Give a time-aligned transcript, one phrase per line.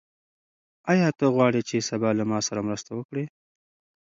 [0.91, 3.25] آیا ته غواړې چې سبا له ما سره مرسته وکړې؟